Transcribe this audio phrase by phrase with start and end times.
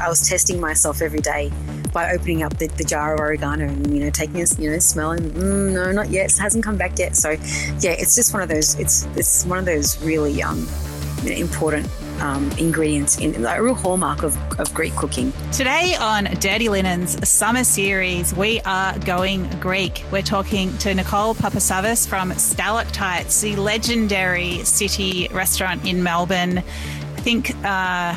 [0.00, 1.52] I was testing myself every day
[1.92, 4.78] by opening up the, the jar of oregano and you know taking a you know
[4.78, 5.30] smelling.
[5.30, 6.30] Mm, no, not yet.
[6.30, 7.16] It hasn't come back yet.
[7.16, 7.30] So
[7.80, 8.78] yeah, it's just one of those.
[8.78, 10.66] It's it's one of those really um,
[11.26, 11.88] important
[12.20, 15.32] um, ingredients in like, a real hallmark of, of Greek cooking.
[15.52, 20.04] Today on Dirty Linens Summer Series, we are going Greek.
[20.10, 26.58] We're talking to Nicole Papasavvas from Stalactites, the legendary city restaurant in Melbourne.
[26.58, 28.16] I think uh,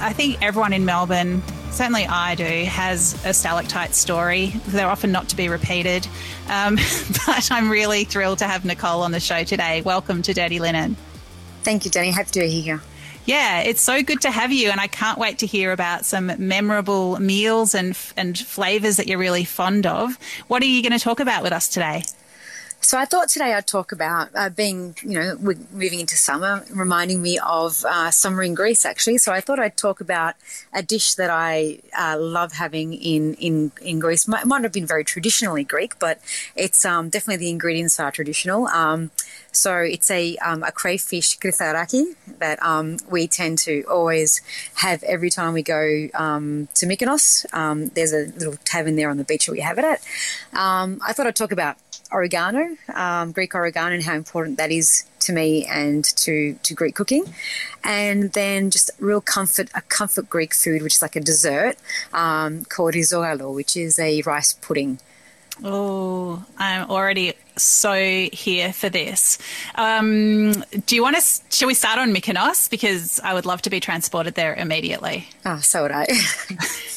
[0.00, 4.48] I think everyone in Melbourne certainly I do, has a stalactite story.
[4.66, 6.08] They're often not to be repeated.
[6.48, 6.74] Um,
[7.26, 9.82] but I'm really thrilled to have Nicole on the show today.
[9.82, 10.96] Welcome to Dirty Linen.
[11.62, 12.10] Thank you, Jenny.
[12.10, 12.82] Happy to be here.
[13.26, 16.32] Yeah, it's so good to have you, and I can't wait to hear about some
[16.38, 20.18] memorable meals and and flavors that you're really fond of.
[20.48, 22.04] What are you going to talk about with us today?
[22.80, 26.64] So I thought today I'd talk about uh, being, you know, we're moving into summer,
[26.70, 29.18] reminding me of uh, summer in Greece, actually.
[29.18, 30.36] So I thought I'd talk about
[30.72, 34.28] a dish that I uh, love having in, in, in Greece.
[34.28, 36.20] Might, might not have been very traditionally Greek, but
[36.54, 38.68] it's um, definitely the ingredients are traditional.
[38.68, 39.10] Um,
[39.50, 44.40] so it's a, um, a crayfish kritharaki that um, we tend to always
[44.76, 47.44] have every time we go um, to Mykonos.
[47.52, 50.00] Um, there's a little tavern there on the beach that we have it at.
[50.54, 51.76] I thought I'd talk about
[52.12, 56.94] oregano, um, Greek oregano, and how important that is to me and to, to Greek
[56.94, 57.24] cooking.
[57.84, 61.76] And then just real comfort, a comfort Greek food, which is like a dessert
[62.12, 65.00] um, called risogalo, which is a rice pudding.
[65.64, 67.94] Oh, I'm already so
[68.32, 69.38] here for this.
[69.74, 70.52] Um,
[70.86, 71.22] do you want to?
[71.50, 75.28] Shall we start on Mykonos because I would love to be transported there immediately.
[75.44, 76.06] Oh, so would I.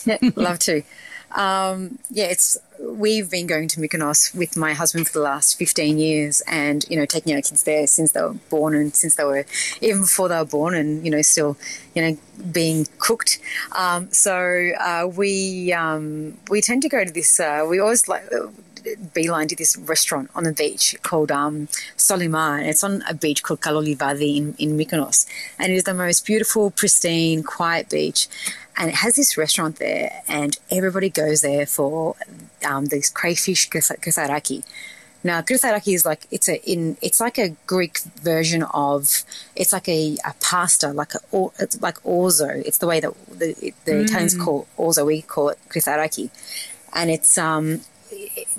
[0.36, 0.84] love to.
[1.32, 2.58] Um, yeah, it's
[2.92, 6.98] we've been going to Mykonos with my husband for the last 15 years and, you
[6.98, 9.46] know, taking our kids there since they were born and since they were,
[9.82, 11.58] even before they were born and, you know, still,
[11.96, 12.18] you know,
[12.52, 13.40] being cooked.
[13.78, 18.24] Um, so uh, we, um, we tend to go to this, uh, we always like,
[19.14, 22.66] beeline to this restaurant on the beach called um, Solymar.
[22.66, 25.26] It's on a beach called Kalolivadi in, in Mykonos.
[25.60, 28.28] And it is the most beautiful, pristine, quiet beach
[28.78, 32.16] and it has this restaurant there, and everybody goes there for
[32.66, 34.64] um, this crayfish kritharaki.
[35.24, 39.24] Now, kritharaki is like it's a in it's like a Greek version of
[39.56, 41.20] it's like a, a pasta, like a
[41.60, 42.64] it's like orzo.
[42.66, 44.04] It's the way that the, the mm.
[44.06, 45.06] Italians call orzo.
[45.06, 46.30] We call it kritharaki,
[46.94, 47.82] and it's um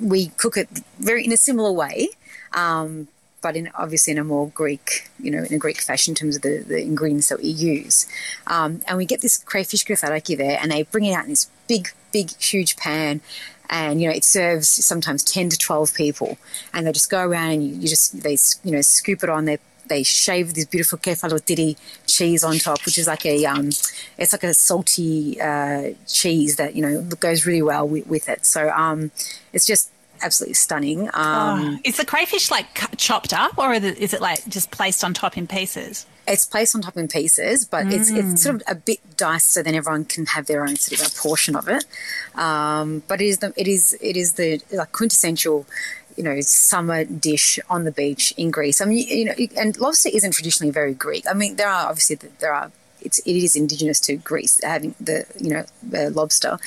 [0.00, 0.68] we cook it
[0.98, 2.08] very in a similar way.
[2.54, 3.08] Um,
[3.42, 6.36] but in obviously in a more Greek, you know, in a Greek fashion in terms
[6.36, 8.06] of the, the ingredients that we use.
[8.46, 11.50] Um, and we get this crayfish kritharaki there, and they bring it out in this
[11.68, 13.20] big, big, huge pan.
[13.68, 16.38] And you know it serves sometimes ten to twelve people,
[16.72, 19.46] and they just go around and you, you just they you know scoop it on.
[19.46, 21.76] They they shave this beautiful kefalotiri
[22.06, 23.68] cheese on top, which is like a um,
[24.18, 28.44] it's like a salty uh, cheese that you know goes really well with, with it.
[28.46, 29.10] So um,
[29.52, 29.90] it's just
[30.22, 31.08] absolutely stunning.
[31.12, 35.14] Um, oh, is the crayfish like chopped up, or is it like just placed on
[35.14, 36.06] top in pieces?
[36.26, 37.92] It's placed on top in pieces, but mm.
[37.92, 38.38] it's it's mm.
[38.38, 41.16] sort of a bit diced so then everyone can have their own sort of a
[41.18, 41.84] portion of it.
[42.36, 45.66] Um, but it is the it is it is the like quintessential
[46.16, 48.80] you know, summer dish on the beach in Greece.
[48.80, 51.24] I mean, you, know, and lobster isn't traditionally very Greek.
[51.28, 55.26] I mean, there are obviously there are it's it is indigenous to Greece having the
[55.38, 56.58] you know the lobster,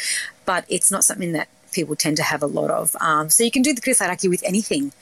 [0.45, 2.95] but it's not something that people tend to have a lot of.
[2.99, 4.93] Um, so you can do the kritharaki with anything.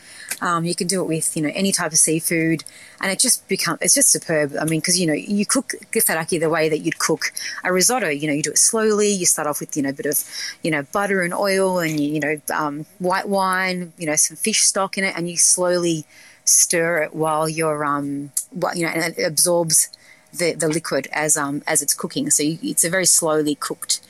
[0.42, 2.64] Um, you can do it with you know any type of seafood,
[3.00, 4.54] and it just becomes it's just superb.
[4.60, 7.32] I mean, because you know you cook kritharaki the way that you'd cook
[7.64, 8.10] a risotto.
[8.10, 9.10] You know, you do it slowly.
[9.10, 10.24] You start off with you know a bit of
[10.64, 13.94] you know butter and oil, and you, you know um, white wine.
[13.98, 16.06] You know some fish stock in it, and you slowly
[16.46, 18.30] stir it while you're um
[18.76, 19.88] you know and it absorbs
[20.34, 22.30] the, the liquid as um as it's cooking.
[22.30, 24.02] So you, it's a very slowly cooked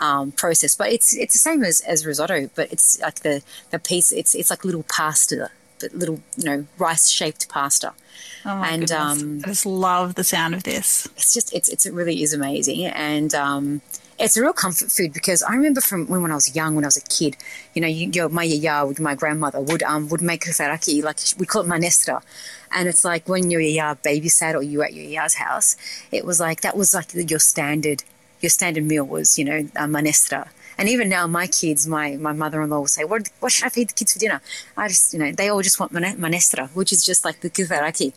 [0.00, 0.74] um, process.
[0.74, 4.10] But it's it's the same as, as risotto, but it's like the, the piece.
[4.10, 7.92] It's it's like little pasta, but little you know rice shaped pasta.
[8.44, 11.06] Oh my and um, I just love the sound of this.
[11.16, 13.82] It's just it's it's it really is amazing, and um,
[14.18, 16.84] it's a real comfort food because I remember from when, when I was young, when
[16.84, 17.36] I was a kid,
[17.74, 21.18] you know, you, your, my yaya, with my grandmother would um would make saraki, like
[21.38, 22.22] we call it manestra,
[22.72, 25.76] and it's like when your yaya babysat or you at your yaya's house,
[26.10, 28.02] it was like that was like your standard
[28.40, 30.48] your standard meal was, you know, uh, manestra.
[30.78, 33.90] And even now, my kids, my, my mother-in-law will say, what, what should I feed
[33.90, 34.40] the kids for dinner?
[34.76, 38.14] I just, you know, they all just want manestra, which is just like the kritharaki.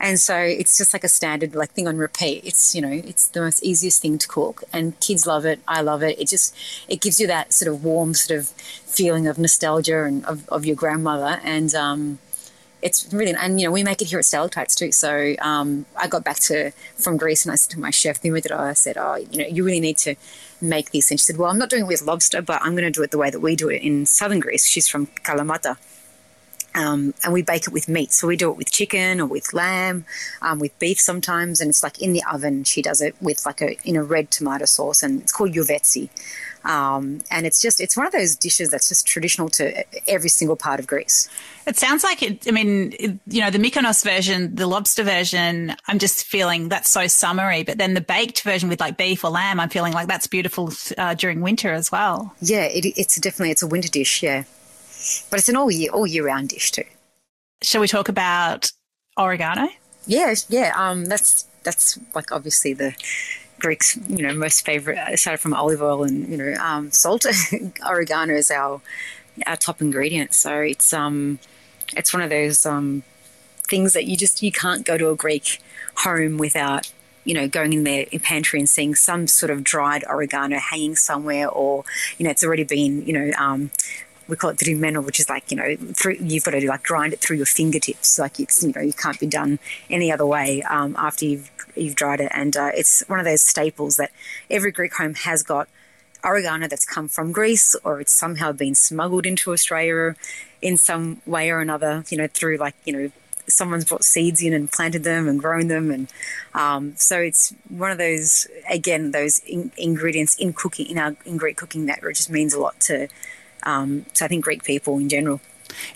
[0.00, 2.44] And so it's just like a standard like thing on repeat.
[2.44, 5.60] It's, you know, it's the most easiest thing to cook and kids love it.
[5.68, 6.18] I love it.
[6.18, 6.56] It just,
[6.88, 10.66] it gives you that sort of warm sort of feeling of nostalgia and of, of
[10.66, 11.40] your grandmother.
[11.44, 12.18] And, um,
[12.82, 14.92] it's really and you know we make it here at Stalactites too.
[14.92, 18.52] So um, I got back to from Greece and I said to my chef that
[18.52, 20.16] I said, oh, you know, you really need to
[20.60, 21.10] make this.
[21.10, 23.02] And she said, well, I'm not doing it with lobster, but I'm going to do
[23.02, 24.66] it the way that we do it in southern Greece.
[24.66, 25.76] She's from Kalamata.
[26.74, 28.12] Um, and we bake it with meat.
[28.12, 30.06] So we do it with chicken or with lamb,
[30.40, 32.64] um, with beef sometimes, and it's like in the oven.
[32.64, 36.08] She does it with like a in a red tomato sauce, and it's called yuvetsi.
[36.64, 40.56] Um, and it's just it's one of those dishes that's just traditional to every single
[40.56, 41.28] part of Greece.
[41.66, 42.46] It sounds like it.
[42.46, 45.74] I mean, it, you know, the Mykonos version, the lobster version.
[45.88, 49.30] I'm just feeling that's so summery, but then the baked version with like beef or
[49.30, 52.34] lamb, I'm feeling like that's beautiful uh, during winter as well.
[52.40, 54.22] Yeah, it, it's definitely it's a winter dish.
[54.22, 54.44] Yeah,
[55.30, 56.84] but it's an all year all year round dish too.
[57.62, 58.70] Shall we talk about
[59.16, 59.68] oregano?
[60.06, 60.72] Yeah, yeah.
[60.76, 62.94] Um, that's that's like obviously the
[63.62, 67.24] Greek's, you know, most favorite, aside from olive oil and you know, um, salt,
[67.86, 68.80] oregano is our
[69.46, 70.34] our top ingredient.
[70.34, 71.38] So it's um,
[71.96, 73.04] it's one of those um,
[73.62, 75.60] things that you just you can't go to a Greek
[75.98, 76.92] home without
[77.24, 81.48] you know going in their pantry and seeing some sort of dried oregano hanging somewhere,
[81.48, 81.84] or
[82.18, 83.30] you know, it's already been you know.
[83.38, 83.70] Um,
[84.28, 86.84] we call it the drumeno, which is like you know, through, you've got to like
[86.84, 88.18] grind it through your fingertips.
[88.18, 89.58] Like it's you know, you can't be done
[89.90, 93.42] any other way um, after you've you've dried it, and uh, it's one of those
[93.42, 94.10] staples that
[94.50, 95.68] every Greek home has got
[96.24, 100.14] oregano that's come from Greece or it's somehow been smuggled into Australia
[100.60, 103.10] in some way or another, you know, through like, you know,
[103.48, 105.90] someone's brought seeds in and planted them and grown them.
[105.90, 106.08] And
[106.54, 111.36] um, so it's one of those, again, those in- ingredients in cooking, in our in
[111.36, 113.08] Greek cooking that just means a lot to,
[113.64, 115.40] um, to I think Greek people in general.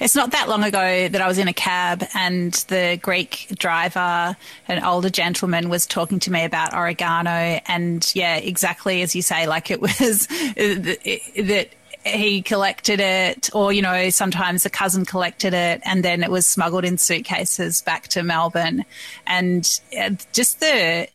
[0.00, 4.36] It's not that long ago that I was in a cab and the Greek driver,
[4.68, 7.60] an older gentleman, was talking to me about oregano.
[7.66, 11.68] And yeah, exactly as you say, like it was that
[12.04, 16.46] he collected it, or, you know, sometimes a cousin collected it, and then it was
[16.46, 18.84] smuggled in suitcases back to Melbourne.
[19.26, 21.08] And uh, just the.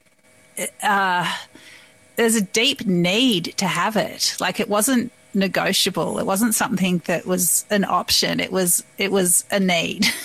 [0.84, 1.32] Uh,
[2.18, 4.36] there's a deep need to have it.
[4.40, 6.20] Like it wasn't negotiable.
[6.20, 8.40] It wasn't something that was an option.
[8.40, 10.06] It was it was a need.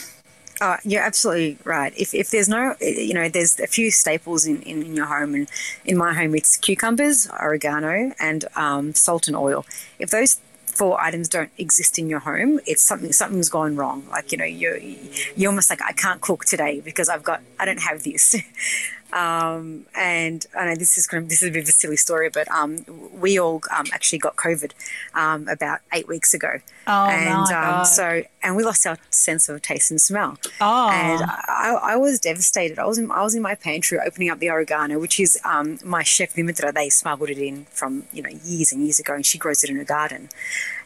[0.59, 1.93] Oh, you're absolutely right.
[1.99, 5.35] If, if there's no, you know, there's a few staples in, in, in your home,
[5.35, 5.51] and
[5.85, 9.67] in my home, it's cucumbers, oregano, and um, salt and oil.
[9.99, 14.07] If those four items don't exist in your home, it's something something's gone wrong.
[14.11, 17.65] Like you know, you're you're almost like I can't cook today because I've got I
[17.65, 18.37] don't have this.
[19.17, 21.97] Um, and I know this is kind of, this is a bit of a silly
[21.97, 22.85] story, but um,
[23.19, 24.73] we all um, actually got COVID
[25.15, 26.59] um, about eight weeks ago.
[26.87, 30.37] Oh and um, so and we lost our sense of taste and smell.
[30.61, 30.91] Oh.
[30.91, 32.79] And I, I, was devastated.
[32.79, 35.79] I was in I was in my pantry opening up the oregano, which is um,
[35.83, 36.75] my chef Dimitra.
[36.75, 39.71] They smuggled it in from you know years and years ago, and she grows it
[39.71, 40.29] in her garden.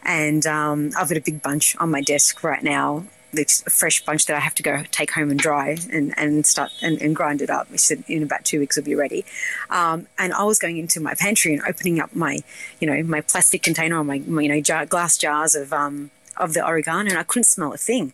[0.05, 4.37] And I've got a big bunch on my desk right now this fresh bunch that
[4.37, 7.51] I have to go take home and dry and, and start and, and grind it
[7.51, 7.71] up.
[7.71, 9.25] Which said in about two weeks will be ready.
[9.71, 12.39] Um, and I was going into my pantry and opening up my,
[12.81, 16.55] you know, my plastic container or my, you know, jar, glass jars of um, of
[16.55, 18.13] the oregano, and I couldn't smell a thing.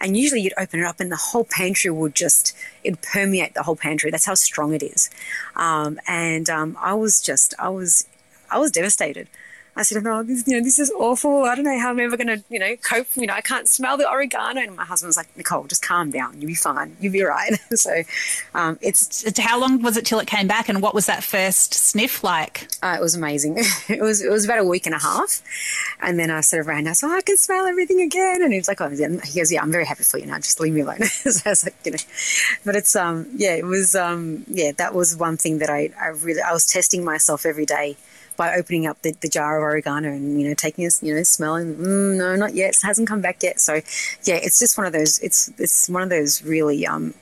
[0.00, 3.62] And usually you'd open it up and the whole pantry would just, it'd permeate the
[3.62, 4.10] whole pantry.
[4.10, 5.08] That's how strong it is.
[5.54, 8.06] Um, and um, I was just, I was,
[8.50, 9.28] I was devastated.
[9.76, 11.44] I said, "Oh, this, you know, this is awful.
[11.44, 13.08] I don't know how I'm ever going to, you know, cope.
[13.16, 16.10] You know, I can't smell the oregano." And my husband was like, "Nicole, just calm
[16.10, 16.40] down.
[16.40, 16.96] You'll be fine.
[17.00, 18.02] You'll be right." so,
[18.54, 21.74] um, it's how long was it till it came back, and what was that first
[21.74, 22.68] sniff like?
[22.82, 23.56] Uh, it was amazing.
[23.88, 25.42] it was it was about a week and a half,
[26.00, 26.96] and then I sort of ran out.
[26.96, 29.52] So oh, I can smell everything again, and he was like, "Oh, yeah." he goes,
[29.52, 30.36] yeah, I'm very happy for you now.
[30.36, 31.98] Just leave me alone." so I was like, you know,
[32.64, 36.08] but it's um, yeah, it was um, yeah, that was one thing that I I
[36.08, 37.96] really I was testing myself every day
[38.36, 41.22] by opening up the, the jar of oregano and you know taking a you know
[41.22, 43.74] smelling mm, no not yet it hasn't come back yet so
[44.24, 47.14] yeah it's just one of those it's it's one of those really um,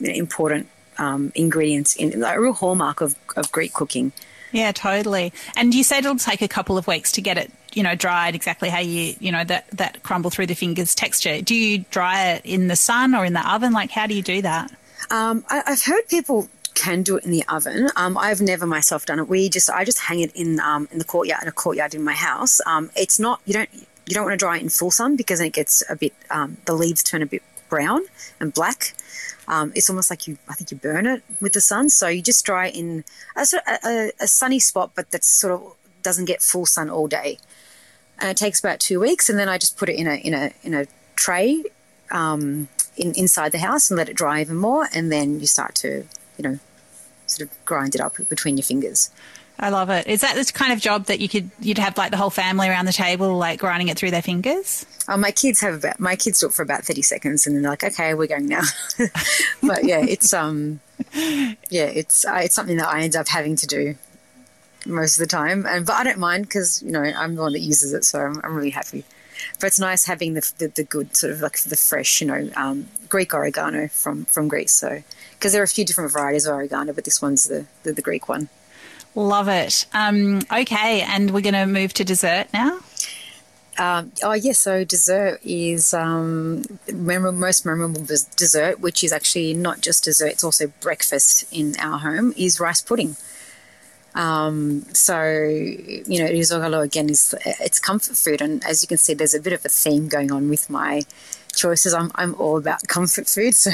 [0.00, 4.12] important um, ingredients in like a real hallmark of, of Greek cooking.
[4.52, 5.32] Yeah, totally.
[5.56, 8.34] And you said it'll take a couple of weeks to get it, you know, dried
[8.34, 11.40] exactly how you, you know, that that crumble through the fingers texture.
[11.42, 13.72] Do you dry it in the sun or in the oven?
[13.72, 14.70] Like, how do you do that?
[15.10, 17.88] Um, I, have heard people can do it in the oven.
[17.96, 19.28] Um, I've never myself done it.
[19.28, 22.04] We just I just hang it in um, in the courtyard in a courtyard in
[22.04, 22.60] my house.
[22.66, 25.40] Um, it's not you don't you don't want to dry it in full sun because
[25.40, 28.02] it gets a bit um, the leaves turn a bit brown
[28.38, 28.94] and black.
[29.48, 31.88] Um, it's almost like you I think you burn it with the sun.
[31.88, 33.04] So you just dry it in
[33.36, 33.46] a,
[33.84, 37.38] a, a sunny spot, but that sort of doesn't get full sun all day.
[38.20, 40.34] And it takes about two weeks, and then I just put it in a in
[40.34, 41.64] a in a tray
[42.12, 45.74] um, in, inside the house and let it dry even more, and then you start
[45.76, 46.04] to
[46.36, 46.58] you know
[47.30, 49.10] sort of grind it up between your fingers.
[49.60, 50.06] I love it.
[50.06, 52.68] Is that this kind of job that you could you'd have like the whole family
[52.68, 54.86] around the table, like grinding it through their fingers?
[55.08, 57.62] Oh, my kids have about my kids do it for about thirty seconds, and then
[57.62, 58.62] they're like, "Okay, we're going now."
[59.62, 60.80] but yeah, it's um,
[61.14, 63.96] yeah, it's uh, it's something that I end up having to do
[64.86, 67.52] most of the time, and but I don't mind because you know I'm the one
[67.52, 69.04] that uses it, so I'm, I'm really happy.
[69.60, 72.50] But it's nice having the, the, the good sort of like the fresh, you know,
[72.56, 74.72] um, Greek oregano from from Greece.
[74.72, 75.02] So
[75.32, 78.02] because there are a few different varieties of oregano, but this one's the the, the
[78.02, 78.48] Greek one.
[79.14, 79.86] Love it.
[79.92, 82.78] Um, okay, and we're going to move to dessert now.
[83.78, 89.54] Um, oh yes, yeah, so dessert is um, memorable, most memorable dessert, which is actually
[89.54, 92.34] not just dessert; it's also breakfast in our home.
[92.36, 93.16] Is rice pudding.
[94.18, 99.14] Um, so you know, risotto again is it's comfort food, and as you can see,
[99.14, 101.02] there's a bit of a theme going on with my
[101.54, 101.94] choices.
[101.94, 103.70] I'm I'm all about comfort food, so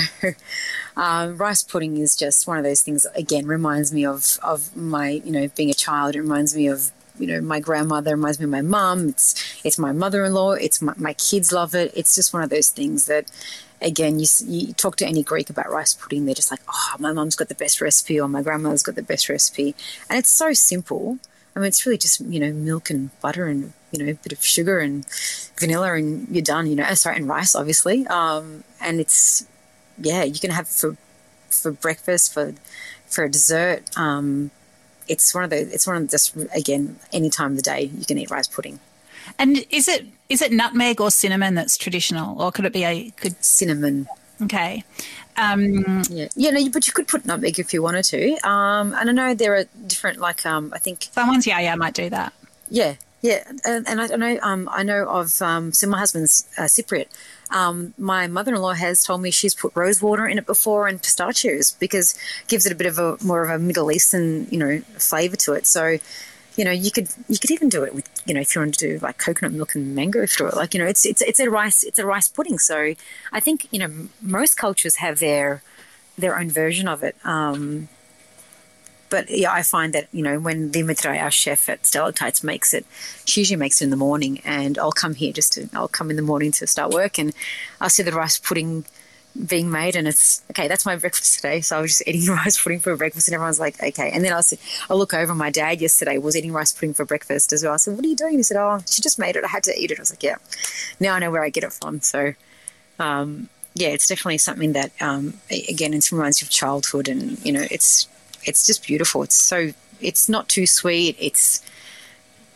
[0.98, 3.06] um, rice pudding is just one of those things.
[3.16, 6.14] Again, reminds me of of my you know being a child.
[6.14, 8.10] It reminds me of you know my grandmother.
[8.14, 9.08] Reminds me of my mum.
[9.08, 10.52] It's it's my mother-in-law.
[10.52, 11.90] It's my, my kids love it.
[11.96, 13.30] It's just one of those things that.
[13.84, 17.12] Again, you, you talk to any Greek about rice pudding, they're just like, oh, my
[17.12, 19.74] mum's got the best recipe, or my grandmother's got the best recipe.
[20.08, 21.18] And it's so simple.
[21.54, 24.32] I mean, it's really just, you know, milk and butter and, you know, a bit
[24.32, 25.06] of sugar and
[25.58, 28.06] vanilla and you're done, you know, oh, sorry, and rice, obviously.
[28.08, 29.46] Um, and it's,
[29.98, 30.96] yeah, you can have for
[31.50, 32.54] for breakfast, for
[33.06, 33.96] for a dessert.
[33.96, 34.50] Um,
[35.08, 38.04] it's one of the it's one of just again any time of the day you
[38.04, 38.80] can eat rice pudding.
[39.38, 43.10] And is it is it nutmeg or cinnamon that's traditional, or could it be a
[43.10, 44.08] could cinnamon?
[44.42, 44.84] Okay.
[45.36, 48.34] Um, yeah, yeah, no, but you could put nutmeg if you wanted to.
[48.48, 51.94] Um, and I know there are different, like um, I think someone's yeah, yeah, might
[51.94, 52.32] do that.
[52.68, 56.62] Yeah, yeah, and, and I, know um, I know of um, so my husband's uh,
[56.64, 57.06] Cypriot.
[57.50, 61.72] Um, my mother-in-law has told me she's put rose water in it before and pistachios
[61.72, 64.80] because it gives it a bit of a more of a Middle Eastern you know
[64.98, 65.66] flavor to it.
[65.66, 65.98] So
[66.56, 68.74] you know you could you could even do it with you know if you want
[68.74, 70.56] to do like coconut milk and mango through it.
[70.56, 72.58] Like you know it's it's it's a rice it's a rice pudding.
[72.58, 72.94] So
[73.32, 75.62] I think you know most cultures have their
[76.16, 77.16] their own version of it.
[77.24, 77.88] Um,
[79.10, 82.84] but yeah, I find that you know when Dimitri, our chef at Stalactites, makes it,
[83.24, 86.10] she usually makes it in the morning, and I'll come here just to I'll come
[86.10, 87.32] in the morning to start work, and
[87.80, 88.84] I'll see the rice pudding
[89.46, 90.68] being made, and it's okay.
[90.68, 91.60] That's my breakfast today.
[91.60, 94.10] So I was just eating rice pudding for breakfast, and everyone's like, okay.
[94.12, 94.54] And then I was,
[94.88, 95.34] I look over.
[95.34, 97.74] My dad yesterday was eating rice pudding for breakfast as well.
[97.74, 98.36] I said, what are you doing?
[98.36, 99.44] He said, oh, she just made it.
[99.44, 99.98] I had to eat it.
[99.98, 100.36] I was like, yeah.
[101.00, 102.00] Now I know where I get it from.
[102.00, 102.34] So.
[102.98, 107.52] Um, yeah, it's definitely something that, um, again, it reminds you of childhood, and you
[107.52, 108.06] know, it's
[108.44, 109.22] it's just beautiful.
[109.22, 111.16] It's so it's not too sweet.
[111.18, 111.64] It's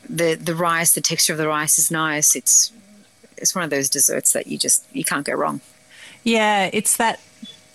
[0.08, 2.36] the the rice, the texture of the rice is nice.
[2.36, 2.72] It's
[3.36, 5.60] it's one of those desserts that you just you can't go wrong.
[6.24, 7.20] Yeah, it's that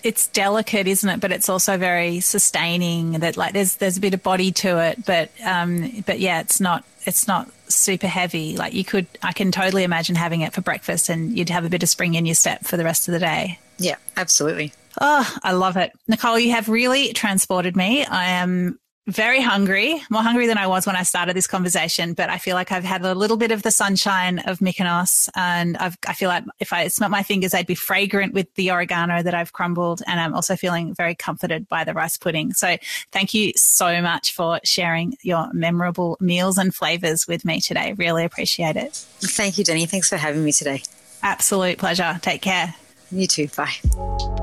[0.03, 1.19] it's delicate, isn't it?
[1.19, 3.13] But it's also very sustaining.
[3.13, 6.59] That like there's there's a bit of body to it, but um, but yeah, it's
[6.59, 8.55] not it's not super heavy.
[8.57, 11.69] Like you could, I can totally imagine having it for breakfast, and you'd have a
[11.69, 13.59] bit of spring in your step for the rest of the day.
[13.77, 14.73] Yeah, absolutely.
[15.01, 15.91] Oh, I love it.
[16.07, 18.05] Nicole, you have really transported me.
[18.05, 22.29] I am very hungry, more hungry than I was when I started this conversation, but
[22.29, 25.97] I feel like I've had a little bit of the sunshine of Mykonos and I've,
[26.07, 29.33] I feel like if I smelt my fingers, they'd be fragrant with the oregano that
[29.33, 30.01] I've crumbled.
[30.07, 32.53] And I'm also feeling very comforted by the rice pudding.
[32.53, 32.77] So
[33.11, 37.93] thank you so much for sharing your memorable meals and flavors with me today.
[37.93, 38.93] Really appreciate it.
[39.19, 39.85] Thank you, Denny.
[39.85, 40.81] Thanks for having me today.
[41.21, 42.19] Absolute pleasure.
[42.21, 42.73] Take care.
[43.11, 43.49] You too.
[43.49, 44.42] Bye.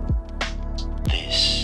[1.05, 1.60] This